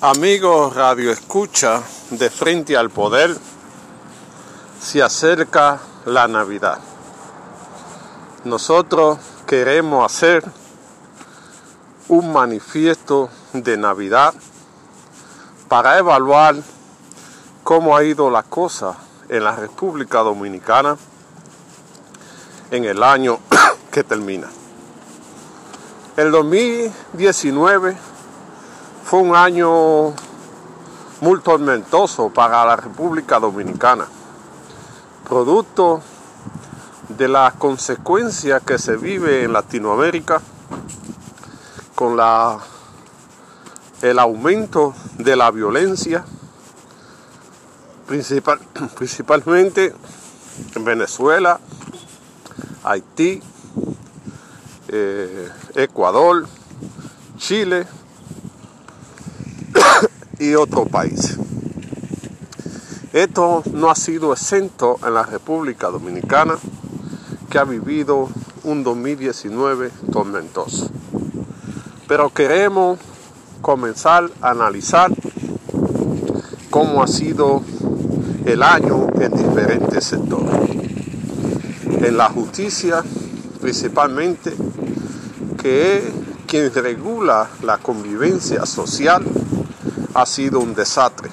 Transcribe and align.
Amigos 0.00 0.76
Radio 0.76 1.10
Escucha 1.10 1.82
de 2.10 2.30
Frente 2.30 2.76
al 2.76 2.88
Poder, 2.88 3.36
se 4.80 5.02
acerca 5.02 5.80
la 6.04 6.28
Navidad. 6.28 6.78
Nosotros 8.44 9.18
queremos 9.44 10.06
hacer 10.06 10.44
un 12.06 12.32
manifiesto 12.32 13.28
de 13.52 13.76
Navidad 13.76 14.34
para 15.66 15.98
evaluar 15.98 16.54
cómo 17.64 17.96
ha 17.96 18.04
ido 18.04 18.30
la 18.30 18.44
cosa 18.44 18.94
en 19.28 19.42
la 19.42 19.56
República 19.56 20.20
Dominicana 20.20 20.96
en 22.70 22.84
el 22.84 23.02
año 23.02 23.40
que 23.90 24.04
termina. 24.04 24.48
El 26.16 26.30
2019 26.30 28.07
fue 29.08 29.20
un 29.20 29.34
año 29.34 30.12
muy 31.22 31.40
tormentoso 31.42 32.28
para 32.28 32.62
la 32.66 32.76
República 32.76 33.40
Dominicana, 33.40 34.06
producto 35.26 36.02
de 37.16 37.26
las 37.26 37.54
consecuencias 37.54 38.62
que 38.62 38.78
se 38.78 38.98
vive 38.98 39.44
en 39.44 39.54
Latinoamérica 39.54 40.42
con 41.94 42.18
la, 42.18 42.58
el 44.02 44.18
aumento 44.18 44.94
de 45.16 45.36
la 45.36 45.50
violencia, 45.52 46.26
principal, 48.06 48.60
principalmente 48.94 49.94
en 50.74 50.84
Venezuela, 50.84 51.58
Haití, 52.84 53.42
eh, 54.88 55.50
Ecuador, 55.76 56.46
Chile, 57.38 57.86
y 60.38 60.54
otros 60.54 60.88
países. 60.88 61.38
Esto 63.12 63.62
no 63.72 63.90
ha 63.90 63.94
sido 63.94 64.32
exento 64.32 64.98
en 65.06 65.14
la 65.14 65.22
República 65.22 65.88
Dominicana, 65.88 66.56
que 67.50 67.58
ha 67.58 67.64
vivido 67.64 68.28
un 68.64 68.84
2019 68.84 69.90
tormentoso. 70.12 70.90
Pero 72.06 72.28
queremos 72.30 72.98
comenzar 73.62 74.30
a 74.40 74.50
analizar 74.50 75.10
cómo 76.70 77.02
ha 77.02 77.06
sido 77.06 77.62
el 78.44 78.62
año 78.62 79.06
en 79.20 79.32
diferentes 79.32 80.04
sectores. 80.04 80.70
En 81.84 82.16
la 82.16 82.28
justicia, 82.28 83.02
principalmente, 83.60 84.54
que 85.60 85.96
es 85.96 86.04
quien 86.46 86.72
regula 86.72 87.48
la 87.62 87.78
convivencia 87.78 88.64
social 88.64 89.24
ha 90.18 90.26
sido 90.26 90.58
un 90.58 90.74
desastre. 90.74 91.30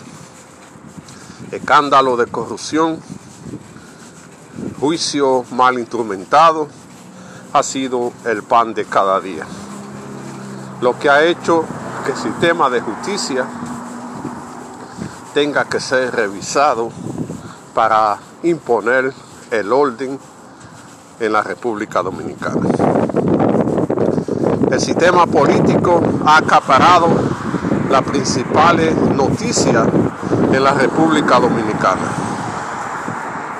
Escándalo 1.51 2.17
de 2.17 2.27
corrupción, 2.27 2.99
juicio 4.79 5.43
mal 5.49 5.79
instrumentado, 5.79 6.67
ha 7.51 7.63
sido 7.63 8.13
el 8.25 8.43
pan 8.43 8.75
de 8.75 8.85
cada 8.85 9.19
día. 9.19 9.47
Lo 10.81 10.99
que 10.99 11.09
ha 11.09 11.23
hecho 11.23 11.65
que 12.05 12.11
el 12.11 12.17
sistema 12.17 12.69
de 12.69 12.81
justicia 12.81 13.47
tenga 15.33 15.65
que 15.65 15.79
ser 15.79 16.15
revisado 16.15 16.91
para 17.73 18.19
imponer 18.43 19.11
el 19.49 19.73
orden 19.73 20.19
en 21.19 21.33
la 21.33 21.41
República 21.41 22.03
Dominicana. 22.03 22.69
El 24.69 24.79
sistema 24.79 25.25
político 25.25 26.03
ha 26.23 26.37
acaparado 26.37 27.07
la 27.89 28.01
principal 28.01 29.15
noticia 29.15 29.85
en 30.51 30.63
la 30.63 30.73
República 30.73 31.39
Dominicana. 31.39 32.11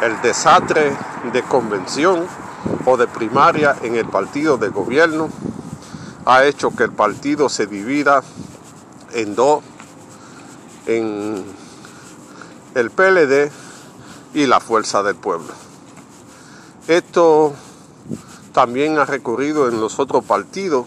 El 0.02 0.22
desastre 0.22 0.96
de 1.32 1.44
convención 1.44 2.26
o 2.86 2.98
de 2.98 3.08
primaria 3.08 3.76
en 3.84 3.96
el 3.96 4.08
partido 4.08 4.58
de 4.58 4.70
gobierno 4.70 5.30
ha 6.26 6.44
hecho 6.44 6.72
que 6.76 6.84
el 6.84 6.92
partido 6.92 7.50
se 7.50 7.68
divida 7.68 8.24
en 9.14 9.36
dos, 9.36 9.64
en 10.88 11.46
el 12.74 12.92
PLD 12.92 13.52
y 14.34 14.48
la 14.48 14.60
Fuerza 14.60 15.04
del 15.04 15.16
Pueblo. 15.16 15.54
Esto 16.88 17.54
también 18.54 18.98
ha 18.98 19.06
recurrido 19.06 19.70
en 19.70 19.80
los 19.80 20.00
otros 20.00 20.24
partidos 20.24 20.86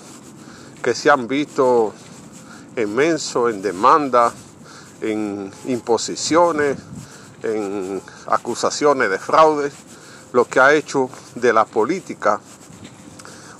que 0.82 0.94
se 0.94 1.10
han 1.10 1.28
visto 1.28 1.92
inmenso 2.82 3.48
en 3.48 3.62
demanda, 3.62 4.32
en 5.00 5.52
imposiciones, 5.66 6.76
en 7.42 8.02
acusaciones 8.26 9.10
de 9.10 9.18
fraude, 9.18 9.70
lo 10.32 10.44
que 10.44 10.60
ha 10.60 10.72
hecho 10.74 11.08
de 11.34 11.52
la 11.52 11.64
política 11.64 12.40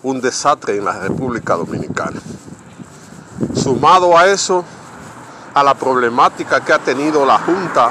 un 0.02 0.20
desastre 0.20 0.76
en 0.76 0.84
la 0.84 0.92
República 0.92 1.54
Dominicana. 1.54 2.20
Sumado 3.54 4.16
a 4.16 4.26
eso, 4.26 4.64
a 5.54 5.62
la 5.62 5.74
problemática 5.74 6.64
que 6.64 6.72
ha 6.72 6.78
tenido 6.78 7.24
la 7.26 7.38
Junta 7.38 7.90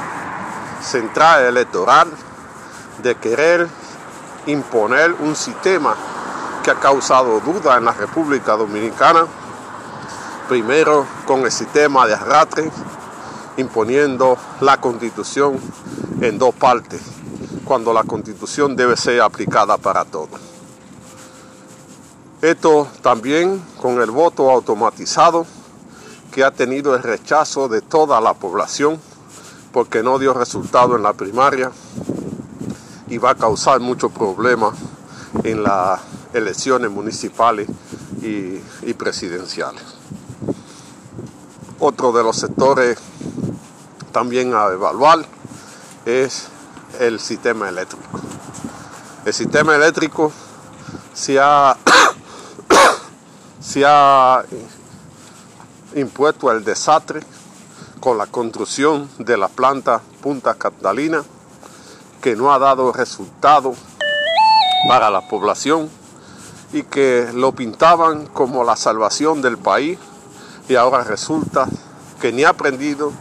Central 0.82 1.44
Electoral 1.44 2.08
de 3.02 3.14
querer 3.16 3.68
imponer 4.46 5.14
un 5.20 5.36
sistema 5.36 5.94
que 6.62 6.70
ha 6.70 6.76
causado 6.76 7.40
duda 7.40 7.76
en 7.76 7.84
la 7.84 7.92
República 7.92 8.56
Dominicana 8.56 9.26
primero 10.48 11.06
con 11.26 11.42
el 11.42 11.52
sistema 11.52 12.06
de 12.06 12.14
arrastre, 12.14 12.70
imponiendo 13.58 14.36
la 14.60 14.80
constitución 14.80 15.58
en 16.20 16.38
dos 16.38 16.54
partes, 16.54 17.00
cuando 17.64 17.92
la 17.92 18.04
constitución 18.04 18.74
debe 18.74 18.96
ser 18.96 19.20
aplicada 19.20 19.76
para 19.76 20.04
todos. 20.04 20.40
Esto 22.40 22.88
también 23.02 23.62
con 23.80 24.00
el 24.00 24.10
voto 24.10 24.50
automatizado 24.50 25.44
que 26.32 26.44
ha 26.44 26.50
tenido 26.50 26.94
el 26.94 27.02
rechazo 27.02 27.68
de 27.68 27.80
toda 27.80 28.20
la 28.20 28.34
población 28.34 29.00
porque 29.72 30.02
no 30.02 30.18
dio 30.18 30.34
resultado 30.34 30.96
en 30.96 31.02
la 31.02 31.12
primaria 31.12 31.72
y 33.08 33.18
va 33.18 33.30
a 33.30 33.34
causar 33.34 33.80
muchos 33.80 34.12
problemas 34.12 34.74
en 35.44 35.62
las 35.62 36.00
elecciones 36.32 36.90
municipales 36.90 37.68
y, 38.22 38.60
presidenciales. 38.94 39.97
Otro 41.80 42.10
de 42.10 42.24
los 42.24 42.36
sectores 42.36 42.98
también 44.10 44.52
a 44.52 44.66
evaluar 44.66 45.24
es 46.04 46.48
el 46.98 47.20
sistema 47.20 47.68
eléctrico. 47.68 48.04
El 49.24 49.32
sistema 49.32 49.76
eléctrico 49.76 50.32
se 51.14 51.38
ha, 51.38 51.76
se 53.60 53.84
ha 53.86 54.42
impuesto 55.94 56.50
el 56.50 56.64
desastre 56.64 57.20
con 58.00 58.18
la 58.18 58.26
construcción 58.26 59.08
de 59.18 59.36
la 59.36 59.46
planta 59.46 60.00
Punta 60.20 60.54
Catalina, 60.54 61.22
que 62.20 62.34
no 62.34 62.52
ha 62.52 62.58
dado 62.58 62.92
resultado 62.92 63.76
para 64.88 65.10
la 65.10 65.28
población 65.28 65.88
y 66.72 66.82
que 66.82 67.30
lo 67.34 67.52
pintaban 67.52 68.26
como 68.26 68.64
la 68.64 68.74
salvación 68.74 69.42
del 69.42 69.58
país 69.58 69.96
y 70.68 70.76
ahora 70.76 71.02
resulta 71.02 71.66
que 72.20 72.30
ni 72.32 72.44
ha 72.44 72.50
aprendido 72.50 73.12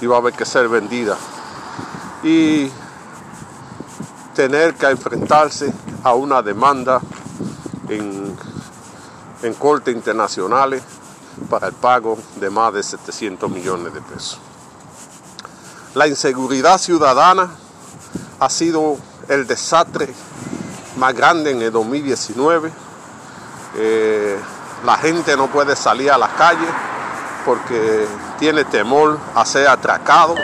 y 0.00 0.06
va 0.06 0.16
a 0.16 0.18
haber 0.18 0.34
que 0.34 0.44
ser 0.44 0.68
vendida. 0.68 1.16
Y 2.22 2.70
tener 4.34 4.74
que 4.74 4.86
enfrentarse 4.86 5.72
a 6.02 6.14
una 6.14 6.42
demanda 6.42 7.00
en, 7.88 8.36
en 9.42 9.54
cortes 9.54 9.94
internacionales 9.94 10.82
para 11.48 11.68
el 11.68 11.74
pago 11.74 12.18
de 12.40 12.50
más 12.50 12.74
de 12.74 12.82
700 12.82 13.50
millones 13.50 13.94
de 13.94 14.00
pesos. 14.00 14.38
La 15.94 16.08
inseguridad 16.08 16.78
ciudadana 16.78 17.50
ha 18.40 18.50
sido 18.50 18.98
el 19.28 19.46
desastre 19.46 20.12
más 20.98 21.14
grande 21.14 21.52
en 21.52 21.62
el 21.62 21.72
2019. 21.72 22.72
Eh, 23.76 24.38
la 24.84 24.96
gente 24.98 25.36
no 25.36 25.46
puede 25.48 25.76
salir 25.76 26.10
a 26.10 26.18
la 26.18 26.28
calle 26.34 26.66
porque 27.46 28.06
tiene 28.40 28.64
temor 28.64 29.18
a 29.34 29.46
ser 29.46 29.68
atracado, 29.68 30.34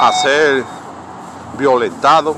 a 0.00 0.12
ser 0.12 0.64
violentado. 1.56 2.34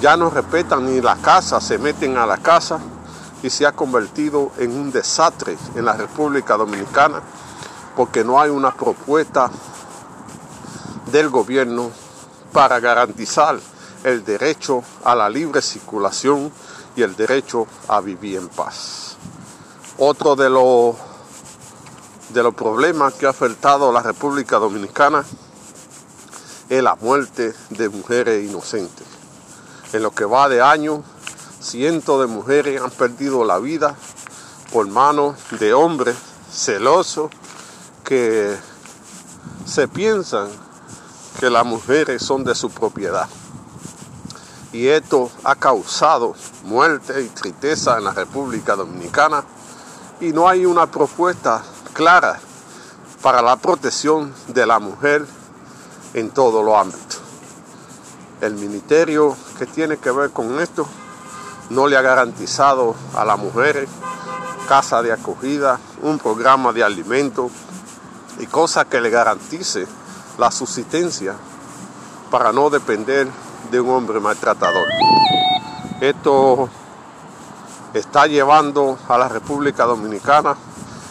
Ya 0.00 0.16
no 0.16 0.30
respetan 0.30 0.86
ni 0.86 1.00
la 1.00 1.16
casa, 1.16 1.60
se 1.60 1.78
meten 1.78 2.16
a 2.16 2.26
la 2.26 2.38
casa 2.38 2.80
y 3.42 3.50
se 3.50 3.66
ha 3.66 3.72
convertido 3.72 4.50
en 4.58 4.72
un 4.72 4.90
desastre 4.90 5.56
en 5.74 5.84
la 5.84 5.92
República 5.92 6.56
Dominicana 6.56 7.20
porque 7.94 8.24
no 8.24 8.40
hay 8.40 8.50
una 8.50 8.72
propuesta 8.72 9.50
del 11.12 11.28
gobierno 11.28 11.90
para 12.50 12.80
garantizar 12.80 13.60
el 14.02 14.24
derecho 14.24 14.82
a 15.04 15.14
la 15.14 15.28
libre 15.28 15.60
circulación 15.60 16.50
y 16.96 17.02
el 17.02 17.14
derecho 17.14 17.66
a 17.88 18.00
vivir 18.00 18.38
en 18.38 18.48
paz. 18.48 19.16
Otro 19.98 20.34
de 20.34 20.50
los 20.50 20.96
de 22.30 22.42
los 22.42 22.54
problemas 22.54 23.14
que 23.14 23.26
ha 23.26 23.30
afectado 23.30 23.90
a 23.90 23.92
la 23.92 24.02
República 24.02 24.58
Dominicana 24.58 25.24
es 26.68 26.82
la 26.82 26.96
muerte 26.96 27.54
de 27.70 27.88
mujeres 27.88 28.48
inocentes. 28.48 29.06
En 29.92 30.02
lo 30.02 30.10
que 30.10 30.24
va 30.24 30.48
de 30.48 30.62
año, 30.62 31.02
cientos 31.60 32.20
de 32.20 32.26
mujeres 32.26 32.80
han 32.80 32.90
perdido 32.90 33.44
la 33.44 33.58
vida 33.58 33.94
por 34.72 34.88
manos 34.88 35.36
de 35.58 35.74
hombres 35.74 36.16
celosos 36.50 37.30
que 38.02 38.56
se 39.66 39.88
piensan 39.88 40.48
que 41.38 41.50
las 41.50 41.64
mujeres 41.64 42.22
son 42.22 42.44
de 42.44 42.54
su 42.54 42.70
propiedad. 42.70 43.28
Y 44.72 44.88
esto 44.88 45.30
ha 45.44 45.54
causado 45.54 46.34
muerte 46.64 47.22
y 47.22 47.28
tristeza 47.28 47.98
en 47.98 48.04
la 48.04 48.12
República 48.12 48.74
Dominicana 48.74 49.44
y 50.20 50.32
no 50.32 50.48
hay 50.48 50.66
una 50.66 50.90
propuesta 50.90 51.62
clara 51.94 52.38
para 53.22 53.40
la 53.40 53.56
protección 53.56 54.34
de 54.48 54.66
la 54.66 54.80
mujer 54.80 55.24
en 56.12 56.30
todos 56.30 56.62
los 56.62 56.76
ámbitos. 56.76 57.20
El 58.40 58.54
ministerio 58.54 59.34
que 59.58 59.64
tiene 59.64 59.96
que 59.96 60.10
ver 60.10 60.30
con 60.30 60.60
esto 60.60 60.86
no 61.70 61.86
le 61.86 61.96
ha 61.96 62.02
garantizado 62.02 62.94
a 63.14 63.24
las 63.24 63.38
mujeres 63.38 63.88
casa 64.68 65.02
de 65.02 65.12
acogida, 65.12 65.78
un 66.02 66.18
programa 66.18 66.72
de 66.72 66.82
alimento 66.82 67.50
y 68.38 68.46
cosas 68.46 68.86
que 68.86 69.00
le 69.00 69.08
garantice 69.08 69.86
la 70.36 70.50
subsistencia 70.50 71.34
para 72.30 72.52
no 72.52 72.68
depender 72.70 73.28
de 73.70 73.80
un 73.80 73.90
hombre 73.90 74.20
maltratador. 74.20 74.86
Esto 76.00 76.68
está 77.94 78.26
llevando 78.26 78.98
a 79.08 79.16
la 79.16 79.28
República 79.28 79.84
Dominicana 79.84 80.56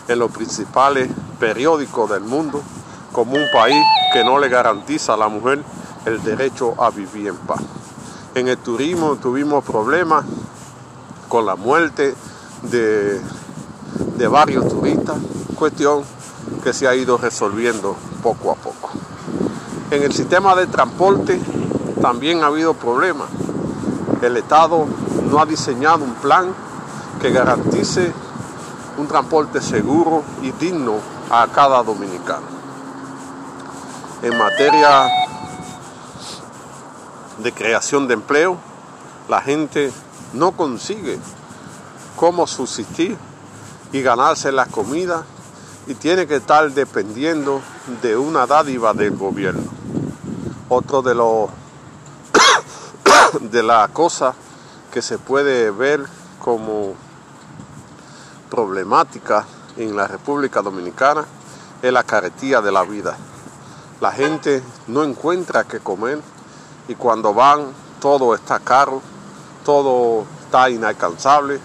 en 0.08 0.20
los 0.20 0.32
principales 0.32 1.10
periódicos 1.40 2.10
del 2.10 2.22
mundo 2.22 2.62
como 3.12 3.34
un 3.34 3.46
país 3.54 3.84
que 4.12 4.24
no 4.24 4.40
le 4.40 4.50
garantiza 4.50 5.14
a 5.14 5.18
la 5.18 5.28
mujer 5.28 5.64
el 6.06 6.22
derecho 6.24 6.76
a 6.82 6.90
vivir 6.90 7.28
en 7.28 7.38
paz. 7.38 7.62
En 8.36 8.48
el 8.48 8.58
turismo 8.58 9.16
tuvimos 9.16 9.64
problemas 9.64 10.26
con 11.30 11.46
la 11.46 11.56
muerte 11.56 12.16
de, 12.64 13.22
de 14.18 14.28
varios 14.28 14.68
turistas, 14.68 15.18
cuestión 15.56 16.04
que 16.64 16.74
se 16.74 16.88
ha 16.88 16.96
ido 16.96 17.18
resolviendo 17.18 17.96
poco 18.22 18.52
a 18.52 18.56
poco. 18.56 18.90
En 19.92 20.04
el 20.04 20.14
sistema 20.14 20.56
de 20.56 20.68
transporte 20.68 21.40
también 22.02 22.44
ha 22.44 22.48
habido 22.48 22.74
problemas. 22.74 23.28
El 24.22 24.38
Estado 24.38 24.86
no 25.30 25.40
ha 25.40 25.46
diseñado 25.46 26.04
un 26.04 26.16
plan 26.16 26.54
que 27.22 27.32
garantice 27.32 28.12
un 28.98 29.08
transporte 29.08 29.62
seguro 29.62 30.24
y 30.42 30.52
digno 30.52 30.96
a 31.30 31.48
cada 31.48 31.82
dominicano. 31.84 32.48
En 34.22 34.38
materia 34.38 35.08
de 37.40 37.52
creación 37.52 38.08
de 38.08 38.14
empleo, 38.14 38.58
la 39.28 39.42
gente 39.42 39.92
no 40.34 40.52
consigue 40.52 41.20
cómo 42.16 42.48
subsistir 42.48 43.18
y 43.92 44.02
ganarse 44.02 44.52
la 44.52 44.66
comida 44.66 45.24
y 45.88 45.96
tiene 45.96 46.28
que 46.28 46.38
estar 46.38 46.72
dependiendo 46.72 47.62
de 48.02 48.16
una 48.16 48.46
dádiva 48.46 48.94
del 48.94 49.16
gobierno. 49.18 49.64
Otro 50.70 51.02
de 51.02 51.16
los 51.16 51.50
de 53.52 53.64
las 53.64 53.90
cosas 53.90 54.36
que 54.92 55.02
se 55.02 55.18
puede 55.18 55.72
ver 55.72 56.06
como 56.40 56.94
problemática 58.54 59.48
en 59.78 59.96
la 59.96 60.06
República 60.06 60.62
Dominicana 60.62 61.26
es 61.82 61.92
la 61.92 62.04
caretía 62.04 62.62
de 62.62 62.72
la 62.72 62.84
vida. 62.84 63.18
La 64.00 64.12
gente 64.12 64.62
no 64.86 65.04
encuentra 65.04 65.64
qué 65.64 65.80
comer 65.80 66.22
y 66.88 66.94
cuando 66.94 67.34
van 67.34 67.70
todo 68.00 68.36
está 68.36 68.60
caro, 68.60 69.02
todo 69.66 70.24
está 70.46 70.70
inalcanzable 70.70 71.60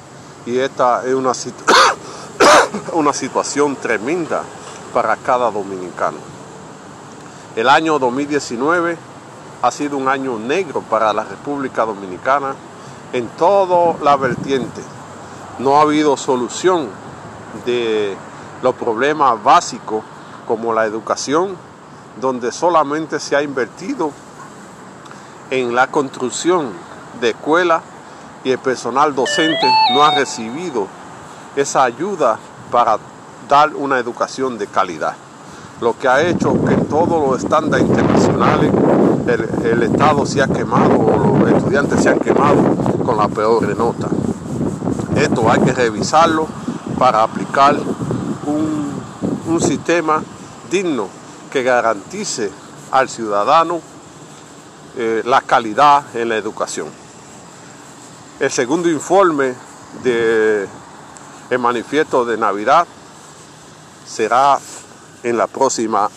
y 0.46 0.56
esta 0.56 1.04
es 1.04 1.12
una, 1.12 1.32
una 2.94 3.12
situación 3.12 3.76
tremenda 3.76 4.42
para 4.94 5.14
cada 5.16 5.50
dominicano. 5.50 6.16
El 7.54 7.68
año 7.68 7.98
2019 7.98 8.96
ha 9.60 9.70
sido 9.70 9.98
un 9.98 10.08
año 10.08 10.38
negro 10.38 10.80
para 10.80 11.12
la 11.12 11.24
República 11.24 11.84
Dominicana 11.84 12.54
en 13.12 13.28
toda 13.36 13.98
la 14.02 14.16
vertiente 14.16 14.80
no 15.58 15.78
ha 15.78 15.82
habido 15.82 16.16
solución 16.16 16.88
de 17.66 18.16
los 18.62 18.74
problemas 18.74 19.42
básicos 19.42 20.02
como 20.46 20.72
la 20.72 20.86
educación, 20.86 21.56
donde 22.20 22.52
solamente 22.52 23.20
se 23.20 23.36
ha 23.36 23.42
invertido 23.42 24.10
en 25.50 25.74
la 25.74 25.86
construcción 25.88 26.72
de 27.20 27.30
escuelas 27.30 27.82
y 28.44 28.50
el 28.50 28.58
personal 28.58 29.14
docente 29.14 29.70
no 29.94 30.02
ha 30.04 30.14
recibido 30.14 30.86
esa 31.56 31.84
ayuda 31.84 32.38
para 32.70 32.98
dar 33.48 33.74
una 33.74 33.98
educación 33.98 34.58
de 34.58 34.66
calidad. 34.66 35.14
Lo 35.80 35.96
que 35.98 36.08
ha 36.08 36.22
hecho 36.22 36.52
que 36.64 36.74
en 36.74 36.86
todos 36.86 37.08
los 37.08 37.42
estándares 37.42 37.86
internacionales 37.86 38.72
el, 39.26 39.66
el 39.66 39.82
Estado 39.84 40.26
se 40.26 40.42
ha 40.42 40.48
quemado 40.48 40.98
o 40.98 41.38
los 41.38 41.52
estudiantes 41.52 42.02
se 42.02 42.08
han 42.08 42.18
quemado 42.18 42.62
con 43.04 43.16
la 43.16 43.28
peor 43.28 43.76
nota. 43.76 44.08
Esto 45.18 45.50
hay 45.50 45.60
que 45.60 45.72
revisarlo 45.72 46.46
para 46.96 47.24
aplicar 47.24 47.76
un, 48.46 48.78
sistema 49.60 50.22
digno 50.70 51.08
que 51.50 51.64
garantice 51.64 52.48
al 52.92 53.08
ciudadano 53.08 53.80
eh, 54.96 55.22
la 55.24 55.40
calidad 55.40 56.04
en 56.14 56.28
la 56.28 56.36
educación. 56.36 56.86
El 58.38 58.50
segundo 58.52 58.88
informe 58.88 59.54
del 60.04 60.68
manifiesto 61.58 62.24
de 62.24 62.36
Navidad 62.36 62.86
será 64.06 64.60
en 65.24 65.36
la 65.36 65.48
próxima. 65.48 66.08